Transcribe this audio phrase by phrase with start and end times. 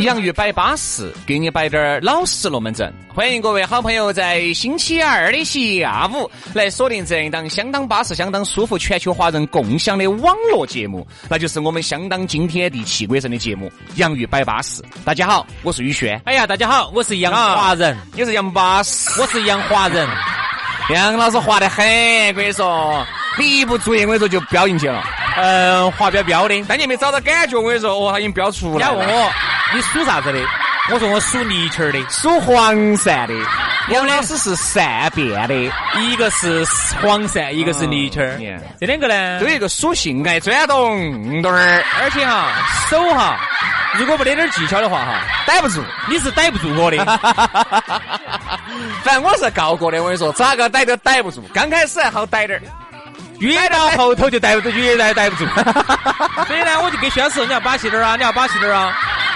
[0.00, 2.90] 洋芋摆巴适，给你摆点儿老实龙门阵。
[3.14, 14.80] 欢迎各位好朋友在星期二的下午来锁定这样一档相当巴适、相当舒服、全球华人共享的网络节目，那就是我们相当惊天地泣鬼神的节目《洋芋摆巴适》。
[15.04, 16.18] 大家好，我是宇轩。
[16.24, 20.08] 哎呀，大家好，我是杨华人，你是杨巴适，我是杨华人。
[20.88, 21.84] 杨老师滑得很，
[22.28, 23.06] 我跟你说，
[23.38, 25.04] 你一不注意，我跟你说就飙进去了。
[25.36, 28.96] 嗯，滑标标的，但你没找到感觉，我跟你说，哦，他已经飙出来了。
[28.96, 29.30] 问我。
[29.72, 30.38] 你属啥子的？
[30.92, 33.34] 我说我属泥鳅的，属黄鳝的。
[33.88, 35.54] 杨老师是善变的，
[36.00, 36.64] 一个是
[37.00, 38.20] 黄鳝，一个是泥鳅。
[38.80, 42.48] 这两个呢，都有一个属性，爱钻洞洞儿，而且哈
[42.88, 43.38] 手哈，
[43.94, 45.82] 如果不得点技巧的话哈，逮不住。
[46.08, 47.04] 你是逮不住我的，
[49.04, 50.02] 反正我是告过的。
[50.02, 51.42] 我跟你说，咋个逮都逮不住。
[51.54, 52.62] 刚开始还好逮点儿，
[53.38, 55.46] 越到后头就逮不住，越来逮不住。
[56.46, 58.92] 所以呢，我就跟宣师，你要把戏点儿啊，你要把戏点儿啊。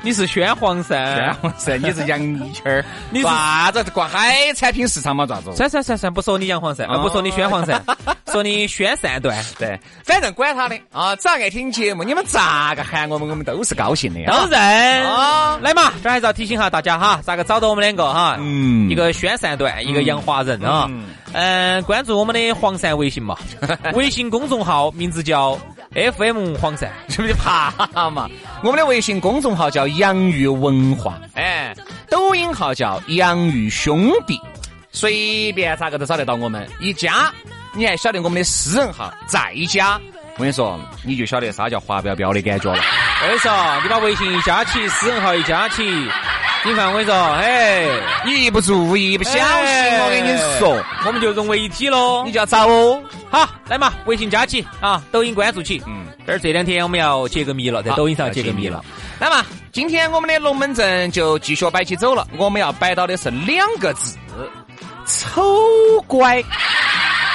[0.00, 5.26] 你是宣黄鳝，宣黄鳝，你是杨泥鳅儿， 你啥子挂海产品市场嘛？
[5.26, 5.52] 咋子？
[5.56, 7.80] 算算算算，不说你杨黄鳝，不说你宣黄鳝，
[8.32, 9.36] 说你宣善段。
[9.58, 14.24] 对，反正管他的啊，只要爱听节目，你们咋个喊我们，我们都是高兴的。
[14.24, 18.36] 当然啊，来嘛，这还是要提醒下大家哈，咋个找到我们两个哈？
[18.38, 20.88] 嗯，一个宣善段，一个杨华人啊。
[21.34, 23.36] 嗯，关注我们的黄鳝微信嘛，
[23.94, 25.58] 微信公众号名字叫。
[25.98, 27.70] FM 黄鳝，是不是 怕
[28.10, 28.28] 嘛？
[28.62, 31.74] 我们的微信公众号叫洋芋文化，哎，
[32.08, 34.40] 抖音号叫洋芋兄弟，
[34.92, 36.68] 随便咋个都找得到我们。
[36.80, 37.32] 一加，
[37.74, 40.00] 你还晓得我们的私人号，再加，
[40.36, 42.80] 我跟你说，你就晓得啥叫滑标标的感觉了。
[43.22, 43.50] 我跟你说，
[43.82, 45.82] 你把微信一加起，私人号一加起。
[46.68, 47.86] 你看，我跟你说，哎，
[48.26, 52.24] 你一不注意，一不小心，我跟你说，我们就融为一体喽。
[52.26, 53.02] 你就要找哦。
[53.30, 55.82] 好，来嘛，微信加起啊，抖音关注起。
[55.86, 58.84] 嗯，这儿这两天我们要解个谜了，在抖音上解个谜了。
[59.18, 62.28] 来嘛，今天我们的龙门阵就继续摆起走了。
[62.36, 64.18] 我们要摆到的是两个字：
[65.06, 65.42] 丑
[66.06, 66.44] 乖。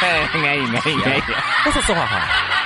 [0.02, 1.22] 哎，安逸，安逸，安逸。
[1.66, 2.22] 我说实话哈。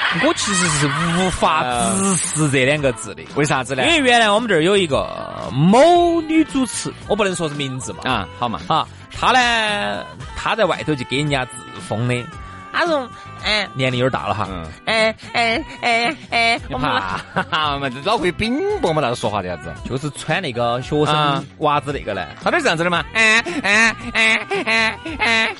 [0.25, 3.83] 我其实是无法直视这两个字的，为啥子呢？
[3.85, 5.07] 因为原来我们这儿有一个
[5.51, 11.51] 某女主持，我不能说是名字嘛，啊，好嘛，好，她呢，她在外头就给人家自
[11.87, 12.25] 封的，
[12.71, 13.07] 她说，
[13.43, 25.55] 哎，年龄有点大了哈，嗯哎哎哎哎，我们哈哈嘛， 老会禀博嘛，那个说话的样子，就是穿那个学生娃子那个呢，他都是这样子的嘛，哎哎哎哎哎。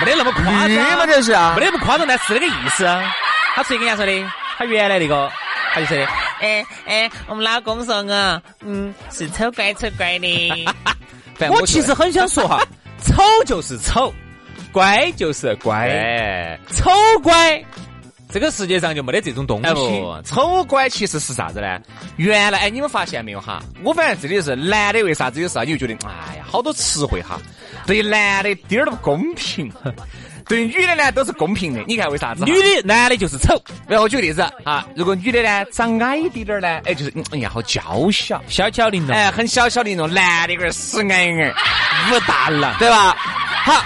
[0.00, 2.84] 没得那么夸张嘛，这是啊，没得那么夸张，但是那个意思。
[3.54, 4.30] 他谁跟人家说的？
[4.58, 5.30] 他原来那个，
[5.72, 6.06] 他就说的，
[6.40, 10.66] 哎哎，我们老公说我，嗯，是丑乖丑乖的。
[11.50, 12.60] 我其实很想说哈，
[13.04, 14.12] 丑就是丑，
[14.72, 16.90] 乖就是乖，丑
[17.22, 17.64] 乖。
[18.34, 19.72] 这个世界上就没得这种东西。
[19.72, 21.78] 不，丑乖其实是啥子呢？
[22.16, 23.62] 原来哎，你们发现没有哈？
[23.84, 27.40] 我反正这里是男的，为啥子有时候你就觉得，哎呀，好多词汇哈，
[27.86, 29.70] 对男的一点儿都不公平，
[30.48, 31.84] 对女的呢都是公平的。
[31.86, 32.44] 你看为啥子？
[32.44, 33.56] 女的、男的就是丑。
[33.86, 40.12] 然后举个例子啊，如果女的呢长矮一点点呢，哎，就是哎呀好娇小，小巧玲珑，哎，很小巧玲珑。
[40.12, 41.54] 男的个死矮矮，
[42.10, 43.16] 武大郎，对吧？
[43.64, 43.80] 好，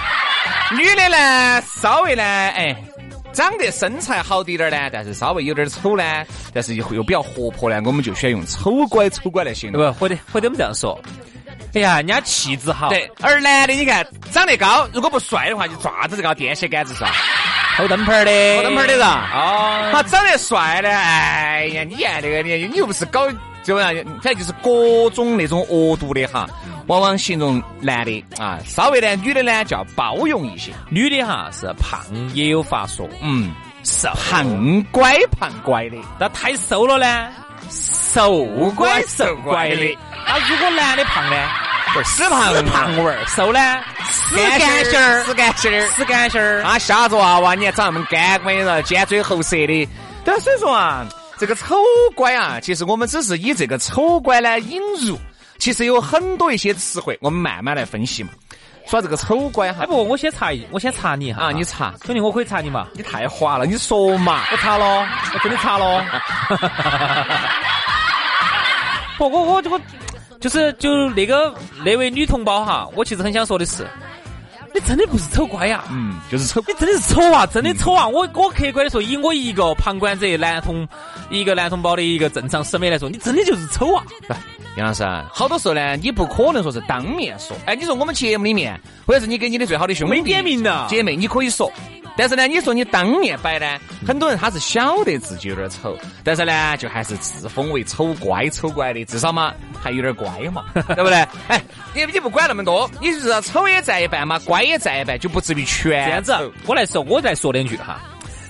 [0.74, 2.74] 女的呢稍微呢，哎。
[3.32, 6.02] 长得身材好滴点儿呢，但是稍微有点丑呢，
[6.52, 9.80] 但是又又比较活泼呢，我们就选用丑乖丑乖来形容。
[9.80, 10.98] 不，或者或者我们这样说，
[11.75, 12.88] 哎呀，人家气质好。
[12.88, 17.08] 对，而男的你看长得高，如果不帅的话，就爪子这个电线杆子上，
[17.76, 19.30] 后灯泡的，后灯泡的是吧？
[19.34, 23.28] 哦，他长得帅的，哎呀，你呀那个你，你又不是搞
[23.62, 26.48] 就样，反正就是各种那种恶毒的哈。
[26.88, 30.73] 往往形容男的啊，稍微呢，女的呢叫包容一些。
[30.90, 32.00] 女的哈是胖
[32.35, 33.52] 也有法说，嗯，
[33.85, 37.29] 瘦胖乖胖乖的，那太瘦了呢，
[37.70, 38.44] 瘦
[38.75, 39.99] 乖瘦乖的。
[40.26, 41.37] 那如果男的胖呢？
[42.05, 43.58] 死胖胖味儿，瘦呢？
[44.11, 46.62] 死干心儿，死干心儿，死干心儿。
[46.62, 49.88] 啊，吓着娃娃，你还长那么干，我跟你说，尖嘴猴舌的。
[50.23, 51.06] 对，所以说啊，
[51.38, 51.76] 这个丑
[52.14, 55.19] 乖啊，其实我们只是以这个丑乖呢引入，
[55.58, 58.31] 其实有很多一些词汇，我们慢慢来分析嘛。
[58.87, 62.88] 说这个丑乖哈，哎不，我先查一，我先查你哈，啊，你查，兄弟，我可以查你嘛？
[62.94, 64.44] 你太滑了，你说嘛？
[64.50, 66.05] 我查了，我真的查了。
[69.19, 69.81] 不，我我我。
[70.40, 71.52] 就是就那个
[71.84, 73.84] 那位女同胞哈，我其实很想说的是，
[74.78, 78.06] 你真的不是丑乖呀，嗯，就是丑，你真的是丑啊，真的丑啊！
[78.06, 80.86] 我我客观的说，以我一个旁观者男同
[81.30, 84.04] 一个男同胞的一个正常审美来说，你真的就是丑啊！
[84.76, 91.72] 杨老师，好多时候呢，你不可能说是当面说，哎，你说我们节目里面，或者是你给你的最好的兄弟点名的姐妹，你可以说。
[92.18, 101.16] 但是呢，你说你当面摆呢，很多人他是晓得自己有点丑，但是呢，就还是自封为丑乖丑乖的，至少嘛还有点乖嘛， 对不对？
[101.46, 101.62] 哎，
[101.94, 106.06] 你你不管那么多，你就是丑也占一半嘛，乖也占一半，就不至于全。
[106.24, 108.00] 这样子，我来说，我再说两句哈。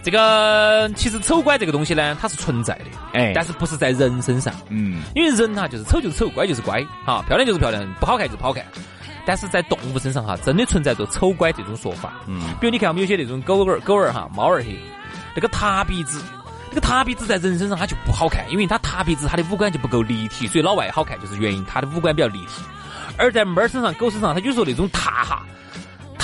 [0.02, 8.64] 这个其实丑乖这个东西呢，它是存在的，哎，但是不是在人身上，嗯，因为人哈就是丑就是丑，乖就是乖，哈，漂亮就是漂亮，不好看就是不好看。
[9.28, 12.14] 但是在动物身上哈，真的存在着丑乖这种说法。
[12.26, 14.70] 嗯，比如你看我们有些那种狗儿、狗儿哈、猫儿些，
[15.34, 16.22] 那个塌鼻子，
[16.70, 22.62] 那个塌鼻子在人身上它就不好看，因为它塌鼻子，它的五官就不够立体，所以老外好看就是原因，它的五官比较立体。
[23.18, 25.42] 而在猫儿身上、狗身上，它有时候那种塌哈，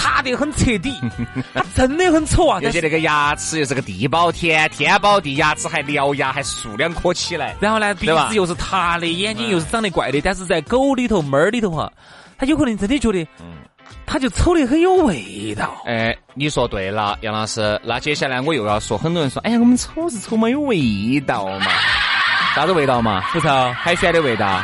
[0.05, 0.95] 塌得很彻底，
[1.55, 2.61] 它真的很丑啊。
[2.63, 7.57] 而且那个牙齿又是个地包天，天包地，牙齿还獠牙，还竖两颗起来。
[7.59, 10.21] 然后呢，鼻子又是塌的，眼睛又是长得怪的。
[10.21, 11.91] 但是在狗里头、猫儿里头哈。
[12.37, 13.63] 他有可能真的觉得，嗯，
[14.05, 15.83] 他就丑的很有味道。
[15.87, 17.81] 哎，你说对了，杨老师。
[17.85, 21.67] 那接下来我又要说，很多人说，哎呀，我们丑是丑嘛，有味道嘛？
[22.55, 23.23] 啥子味道嘛？
[23.33, 24.63] 不臭，海鲜的味道，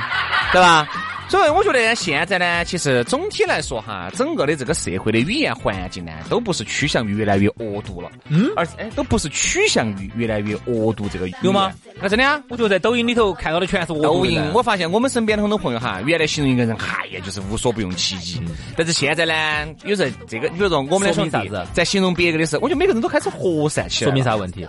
[0.52, 0.86] 对吧？
[1.30, 11.72] 所以我觉得现在呢，其实总体来说哈，整个的这个社会的语言环境呢，都不是趋向于越来越恶毒了，嗯，而哎，都不是趋向于越来越恶毒这个有吗？
[12.02, 14.02] 那真的啊，我觉得在抖音里头看到的全是恶毒。
[14.02, 18.42] 抖音，我发现我们身边的很多朋友哈，原来形容一个人，哎呀，就是无所不用其极，
[18.76, 24.10] 但是现在呢，有时候这个，比如说我们的兄弟在形容别个的时候，我觉得每个人都开始和善起来。
[24.10, 24.66] 说明啥问题？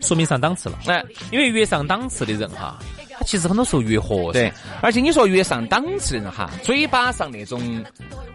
[0.00, 0.78] 说明上档次了。
[0.86, 2.78] 哎，因为越上档次的人哈。
[3.18, 7.84] 他其实很多时候越和对，而且你说越上档次的人哈，嘴巴上那种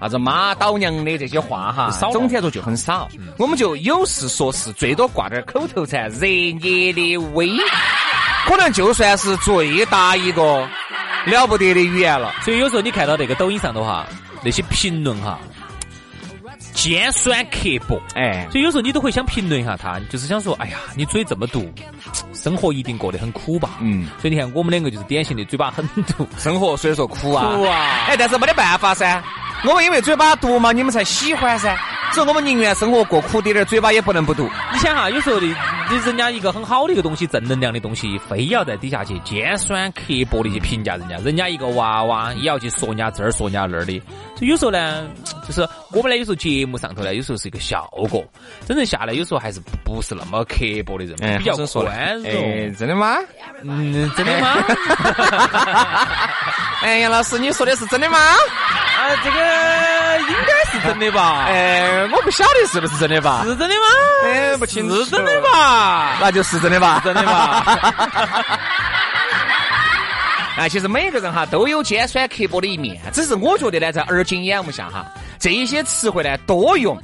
[0.01, 3.07] 啥子妈倒娘的这些话哈，总体来说就很少。
[3.37, 6.27] 我们就有事说事，最多挂点口头禅，热
[6.59, 7.49] 烈的微，
[8.45, 10.67] 可能就算是最大一个
[11.25, 12.33] 了不得的语言了。
[12.41, 14.05] 所以有时候你看到那个抖音上头哈，
[14.43, 15.39] 那些评论哈。
[16.73, 21.71] 尖酸刻薄，哎，所以有时候你都会想评论一下他，就是想说，哎呀，你嘴这么毒，
[22.43, 23.77] 生活一定过得很苦吧？
[23.79, 29.23] 嗯，所以你看我们两个就是典型的嘴巴很毒，生活虽然说苦啊，苦啊，哎，但是没得办法噻，
[29.63, 31.73] 我们因为嘴巴毒嘛，你们才喜欢噻。
[32.11, 34.47] 所以我们宁愿生活过苦点点，嘴巴也不能不毒。
[34.73, 35.47] 你想哈，有时候的，
[35.89, 44.01] 你人家一个很好的一个东西，正能量的东西，非要在底下去尖酸刻薄的去评价人家，人家一个娃娃也要去说人家这儿说人家那儿的。
[44.35, 45.07] 所以有时候呢，
[45.47, 48.25] 就是我们呢，有时候节目上头呢，有时候是一个效果，
[48.65, 52.25] 真正下来有时候还是不是那么刻薄的人，比较宽容。
[52.25, 53.17] 哎，真的吗？
[53.63, 54.55] 嗯，真的吗？
[56.81, 58.17] 哎，杨老师，你说的是真的吗？
[58.97, 59.39] 啊，这个
[60.19, 61.45] 应该是真的吧？
[61.47, 63.43] 哎，我不晓得是不是真的吧？
[63.45, 63.81] 是真的吗？
[64.25, 64.95] 哎，不清楚。
[65.03, 66.17] 是真的吧？
[66.19, 67.01] 那就是真的吧？
[67.03, 67.79] 真的吧？
[70.55, 75.05] 哎，其实每个人哈都有尖酸刻薄的一面，只是我觉得呢，在耳今眼目下哈，
[75.39, 76.95] 这一些词汇呢多用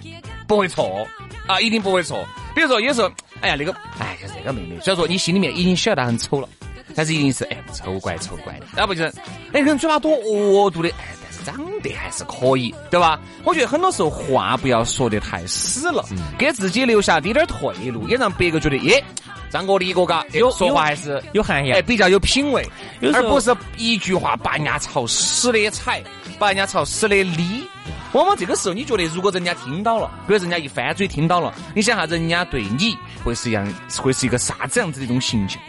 [0.47, 1.07] 不会错
[1.47, 2.23] 啊，一定不会错。
[2.53, 3.11] 比如说有时候，
[3.41, 6.47] 哎呀那个，哎就是这个妹妹，虽然说你心里面已经晓得她很丑了，
[6.95, 9.13] 但是一定是哎丑怪丑怪的，要不就是
[9.51, 10.91] 哎人嘴巴多恶毒的。
[11.46, 13.19] 长得还是可以，对吧？
[13.43, 16.03] 我觉得很多时候话不要说得太死了，
[16.38, 19.03] 给自己留下滴点退路，也让别个觉得，耶，
[19.50, 22.67] 张哥李哥嘎，有说话还是有涵养，哎，比较有品味，
[23.13, 26.03] 而不是一句话把人家朝死的踩，
[26.38, 27.67] 把人家朝死的理。
[28.13, 35.62] 往往这个时候，你觉得如果人家听到了，比如人家一翻嘴听到了，你想下人家对你会是一样，会是一个啥子样子的一种形象？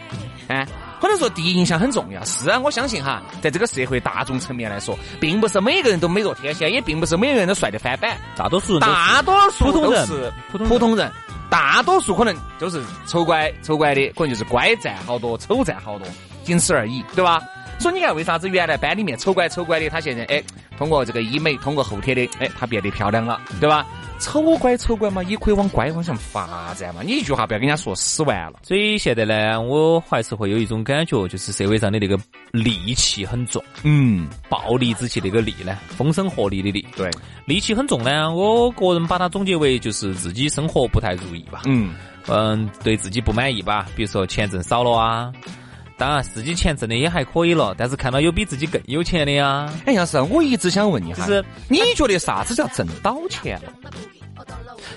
[0.47, 0.65] 哎。
[0.65, 0.80] 可
[1.11, 11.11] 能说第一印象很重要，是啊，我相信哈，在这个社会大众层面来说，并不是每个人都美若天仙，也并不是每个人都帅得翻版，大多数人，大多数都是普通人，
[11.49, 16.07] 大多数可能都是丑乖丑乖的，可能就是乖占好多，丑占好多，
[16.43, 17.41] 仅此而已，对吧？
[17.79, 20.41] 所以你看，为啥子原来班里面丑乖丑乖的，他现在哎。
[20.77, 23.85] 通过这个医美，通过后天的，哎，他变得漂亮了，对吧？
[24.21, 27.01] 丑乖丑乖嘛，也可以往乖方向发展嘛。
[27.03, 28.59] 你一句话不要跟人家说死完了。
[28.61, 32.17] 所以现在呢，我还是会有一种感觉，就是社会上的那个
[32.53, 33.61] 戾气很重。
[33.83, 36.85] 嗯，暴戾之气那个戾呢，风声鹤唳的戾。
[36.95, 37.09] 对，
[37.47, 38.33] 戾气很重呢。
[38.33, 41.63] 我个人把它总结为就是自己生活不太如意吧。
[41.65, 41.95] 嗯
[42.27, 45.33] 嗯，对自己不满意吧，比如说钱挣少了啊。
[46.01, 49.71] 当然，自己钱挣的也还可以了，但是看到有比自己更有钱的呀。
[49.85, 53.71] 哎，要是我一直想问一下，就是你觉得啥子叫挣到钱了？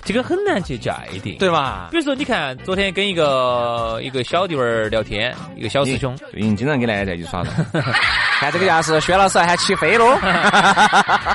[0.03, 1.89] 这个很难去界定，对吧？
[1.91, 7.49] 比如说，你看昨天跟一个一个小弟儿聊天，一个小师兄，最近经常跟奶奶在一起耍的。
[8.41, 10.17] 看这个架势，薛老师还起飞喽！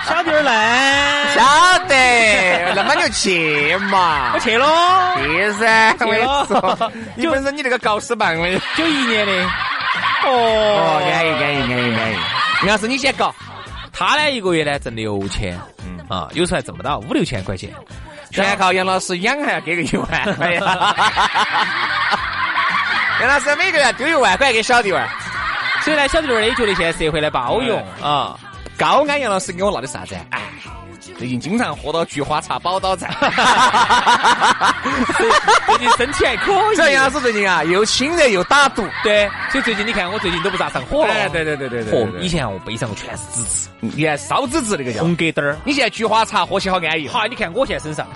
[0.04, 4.66] 小弟儿来，晓得，那么就去嘛，我去喽，
[5.16, 6.92] 去噻，去了。
[7.14, 8.36] 你本身你这个搞死棒，
[8.76, 9.32] 九一年的，
[10.24, 12.16] 哦，安逸安逸安逸安逸。
[12.66, 13.34] 要是你先搞，
[13.92, 17.70] 他呢一个月呢挣六千，嗯啊，有时候还挣不到五六千块钱。
[18.32, 20.08] 全靠杨老师养，还要给个一万。
[23.20, 25.08] 杨老师每个月丢一万块给小弟娃儿，
[25.82, 28.38] 所以呢，小弟娃儿也觉得现在社会的包容啊。
[28.78, 30.14] 高安杨老师给我闹的啥子？
[30.30, 30.40] 哎，
[31.18, 33.10] 最近经常喝到菊花茶宝岛站。
[35.66, 36.76] 最近身体还可以。
[36.76, 38.86] 这杨老师最近啊，又亲热又打毒。
[39.02, 41.28] 对，所以最近你看我最近都不咋上火了。
[41.30, 41.92] 对对对对对。
[41.92, 45.56] 嚯，以前我背上全是紫紫，你看烧紫紫那个叫红疙瘩儿。
[45.64, 47.06] 你现在菊花茶喝起好安逸。
[47.08, 48.06] 好，你看我现在身上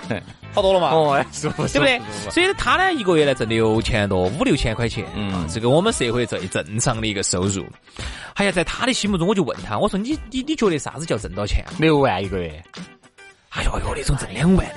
[0.55, 0.89] 好多了嘛。
[0.89, 2.01] 哦，舒服，对不对？
[2.31, 5.05] 所以他呢，一个月呢挣六千多，五六千块钱。
[5.13, 7.65] 嗯，这个我们社会最正常的一个收入。
[8.35, 11.63] 哎呀在他的心目中，我就问他，我说你你你觉得啥子叫挣到钱？
[11.77, 12.63] 六万一个月。
[13.49, 14.75] 哎呦呦，那种挣两万的，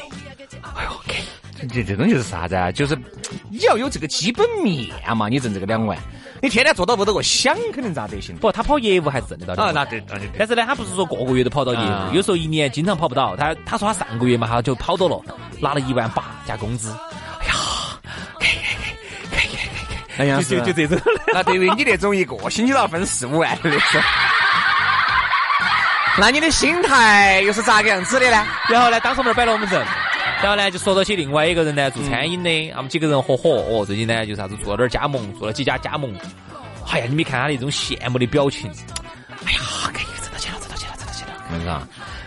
[0.62, 0.90] 哎呦，
[1.72, 2.70] 这这种就是啥子啊？
[2.70, 2.96] 就是
[3.50, 5.98] 你要有这个基本面嘛，你挣这个两万，
[6.40, 8.36] 你天天坐到屋头个想，肯定咋得行？
[8.36, 9.62] 不，他跑业务还是挣得到的。
[9.64, 10.28] 啊，那对，那对。
[10.38, 13.34] 但是呢，他不是说个个月都跑到业务，有时候一年经常跑不到。
[13.36, 15.20] 他他说他上个月嘛，他就跑到了，
[15.60, 16.94] 拿了一万八加工资。
[17.40, 17.52] 哎呀，
[18.38, 18.86] 可以可以
[19.30, 20.22] 可以可以可以。
[20.22, 20.98] 哎呀，就就这种。
[21.34, 24.00] 那对于你那种一个星期都要分四五万的那种。
[26.20, 28.44] 那你的心态又是咋个样子的呢？
[28.68, 29.80] 然后呢，当时我们摆龙门阵，
[30.40, 36.14] 然后呢就说到起另外一个人呢做餐饮的，他们几个人合伙哦，最近呢就啥子做了点加盟，做了几家加盟。
[36.90, 38.70] 哎呀，你没看他那种羡慕的表情。
[39.44, 39.58] 哎呀，
[39.92, 41.34] 可以挣到钱了，挣到钱了，挣到钱了。
[41.50, 41.78] 是不是？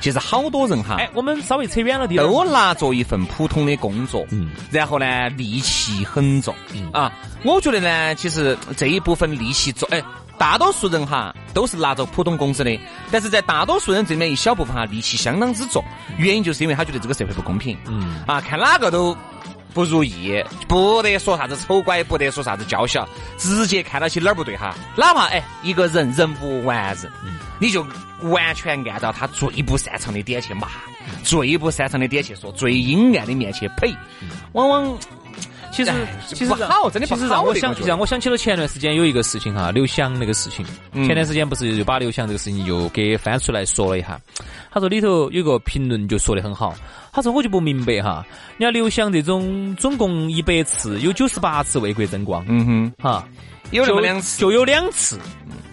[0.01, 7.11] 其实好多人哈，哎，我们稍微扯远了点，都拿着一份普通的工作，嗯，然后呢戾气很重，嗯啊，
[7.43, 10.03] 我觉得呢，其实这一部分戾气重，哎。
[10.37, 12.79] 大多数人哈都是拿着普通工资的，
[13.11, 15.83] 但是在大多数人这边一小部分哈戾气相当之重，
[16.17, 18.23] 原因就是因为他觉得这个社会不公平，嗯。
[18.27, 19.15] 啊，看哪个都
[19.73, 27.11] 不如意，不得说啥子丑乖，不得说啥子娇小，直接看到起哪儿不对哈，哪怕哎一个人人无完人，
[27.59, 27.85] 你就
[28.23, 30.67] 完全按照他最不擅长的点去骂，
[31.23, 33.93] 最不擅长的点去说，最阴暗的面去呸，
[34.53, 34.97] 往往。
[35.71, 35.91] 其实
[36.27, 40.65] 其实好，真的其实让我想让我想起了前段时间有一个事情哈，刘翔那个事情。
[40.93, 44.19] 前段时间不是就把刘翔这个事情又给翻出来说了一下。
[44.69, 46.75] 他说里头有个评论就说的很好，
[47.11, 48.25] 他说我就不明白哈，
[48.57, 53.27] 你看刘翔这种总共一百次有九十八次为国争光，嗯哼，哈，
[53.71, 55.17] 有那么两次，就有两次。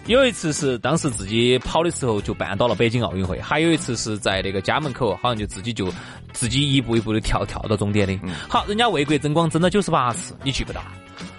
[0.07, 5.93] 有一次是当时自己跑的时候就绊倒了北京奥运会，还有一次是在那个家门口，好像就自己就
[6.33, 8.17] 自己一步一步的跳跳到终点的。
[8.47, 10.81] 好，人家为国争光争了九十八次，你去不到。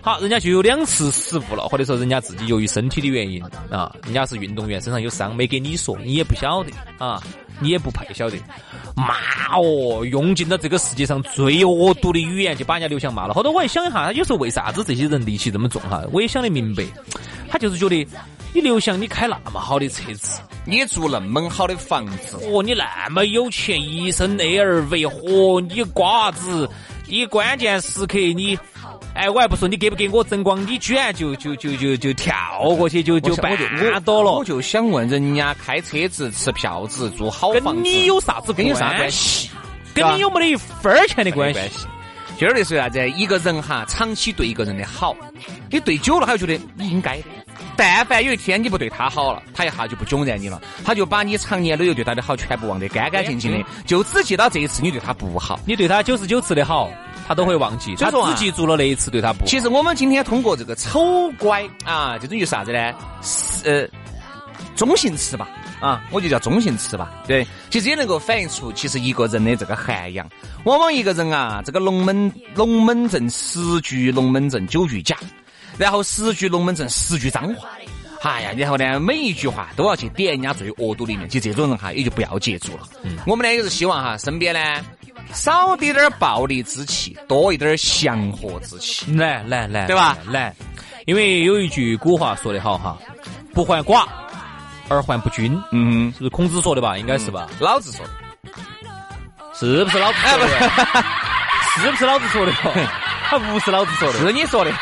[0.02, 7.23] 好，人家就有两次失误了，或者说人家自己由于身体的原因啊，人家是运动员身上有伤，没给你说，你也不晓得啊，
[7.61, 8.37] 你也不配晓得。
[8.94, 9.14] 骂
[9.59, 13.35] 哦，用尽了这个世界上最恶毒的语言就把人家刘翔骂了。
[13.35, 16.02] 后头我也想一下，他有时候为啥子这些人戾气这么重哈？
[16.12, 16.82] 我也想得明白，
[17.50, 18.07] 他就是觉得。
[18.52, 26.69] 你刘翔，你开那么好的车子，你住那么好的房子，哦，你那么有钱，一身 LV，嚯，你瓜子，
[27.07, 28.59] 你关键时刻你，
[29.14, 32.35] 哎，我还不说你给不给我争光，你居然就就就就就跳
[32.76, 33.57] 过去，就就绊
[34.00, 34.33] 倒了。
[34.33, 39.49] 我就想问，人家开车子、吃票子、住好房子，跟你有啥子跟你啥关系？
[39.95, 41.61] 跟你有没得一分钱的关系？
[42.40, 43.06] 今儿的说啥子？
[43.11, 45.14] 一个人哈，长期对一个人的好，
[45.70, 47.25] 你对久了，他就觉得你应该的。
[47.76, 55.61] 但凡有一天你不对他好了，他一下就不囧然你了，他就把你常年累月对他的好全部忘得干干净净的，就只记到这一次你对他不好。
[55.66, 56.90] 你对他九十九次的好，
[57.28, 59.44] 他都会忘记，他只记住了那一次对他不。
[59.44, 62.94] 其实我们今天通过这个丑乖啊，这种就是啥子呢？
[63.66, 63.87] 呃，
[64.75, 65.47] 中性词吧，
[65.80, 67.10] 啊，我就叫中性词吧。
[67.26, 70.28] 对，其实也能够反映出其实一个人的这个涵养。
[70.64, 75.16] 往往一个人啊，这个龙门龙门阵十句龙门阵九句假。
[75.78, 77.70] 然后十句龙门阵，十句脏话，
[78.20, 82.80] 哎呀，然后呢，每一句话都要去点人家最恶毒的一面，就这种人哈，也就不要接触了。
[83.02, 84.84] 嗯，我们呢也是希望哈，身边呢
[85.32, 89.10] 少滴点暴力之气，多一点祥和之气。
[89.12, 90.18] 来来来，对吧？
[90.26, 90.54] 来，
[91.06, 92.99] 因为有一句古话说得好哈，
[93.54, 94.06] 不患寡
[94.90, 95.59] 而患不均。
[95.73, 96.99] 嗯，是不是孔子说的吧？
[96.99, 97.47] 应该是吧？
[97.61, 98.12] 老子说的，
[99.54, 100.49] 是不是老子说的？
[101.76, 102.52] 是不是老子说的？
[103.30, 104.73] 他不是老子说的，是你说的，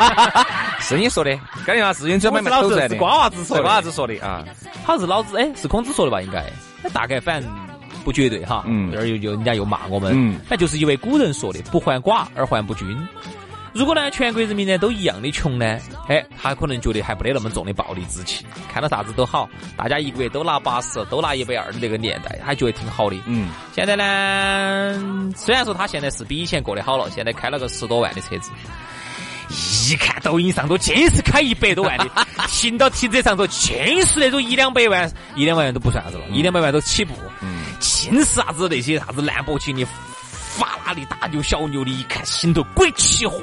[0.80, 1.34] 是你说的。
[1.64, 4.44] 赶紧把事情专门老子是瓜娃子说的，瓜娃子说的啊。
[4.84, 6.20] 好像是老子，哎，是孔子说的吧？
[6.20, 6.44] 应该，
[6.84, 7.50] 那大概反正
[8.04, 8.64] 不绝对哈。
[8.66, 8.92] 嗯。
[8.92, 10.12] 这儿又又人家又骂我们。
[10.14, 10.38] 嗯。
[10.40, 12.86] 反正就是一位古人说的：“不患寡而患不均。”
[13.72, 23.16] 如果呢，全国人民呢都一样的穷呢，哎，他可能觉得还不得那么重的暴力之气，看到啥子都好，大家一个月都拿八十，都拿一百二的那个年代，还觉得挺好的。
[23.26, 28.50] 嗯，现在呢，虽然说他现在是比以前过得好了，现在开了个十多万的车子，
[29.88, 32.06] 一看抖音上都尽是开一百多万的，
[32.50, 39.86] 停到停车场头尽是那种一两百万，一两百万都不算啥子了，一两百万都起步，嗯，尽是啥子那些啥子兰博基尼。
[40.58, 43.40] 法拉利大牛小牛的，一看心头鬼起火。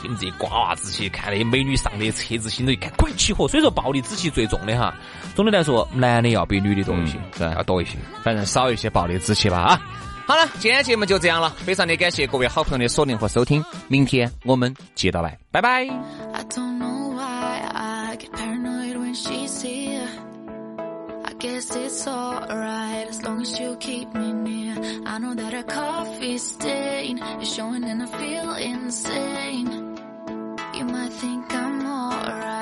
[0.00, 3.48] 你们这些瓜娃子去看那美女上的车子，心头一看鬼起火。
[3.48, 4.94] 所以说暴力之气最重的哈。
[5.34, 9.80] 总的来说，男的要比女的多一些，要多一些，反正少一些暴力之气吧啊。
[10.24, 15.88] 好了，今天节目就这样了，非常的感谢各位好朋友的锁定和收听，明天我们接着来，拜拜。
[21.68, 25.02] Guess it's alright as long as you keep me near.
[25.06, 29.96] I know that our coffee stain is showing and I feel insane.
[30.74, 32.57] You might think I'm alright,